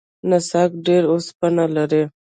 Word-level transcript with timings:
نسک 0.29 0.71
ډیر 0.85 1.03
اوسپنه 1.11 1.65
لري. 1.75 2.03